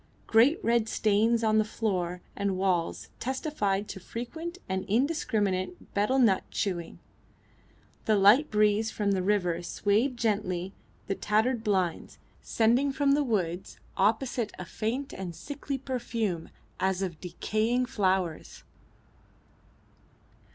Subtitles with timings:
[0.25, 6.43] Great red stains on the floor and walls testified to frequent and indiscriminate betel nut
[6.49, 6.97] chewing.
[8.05, 10.73] The light breeze from the river swayed gently
[11.05, 16.49] the tattered blinds, sending from the woods opposite a faint and sickly perfume
[16.79, 18.63] as of decaying flowers.